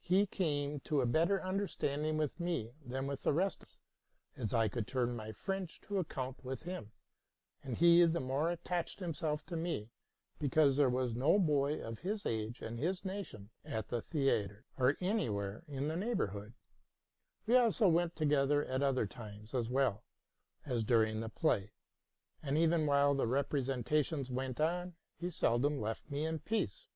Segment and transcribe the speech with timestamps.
[0.00, 3.66] He came to a better under standing with me than with the rest,
[4.34, 6.92] as I could turn my French to account with him;
[7.62, 9.90] and he the more attached him self to me
[10.38, 14.96] because there was no boy of his age or his nation at the theatre, or
[15.02, 16.54] anywhere in the neighborhood.
[17.44, 20.02] We also went together at other times, as well
[20.64, 21.72] as during the play;
[22.42, 26.88] and, even while the representations went on, he seldom left me in peace.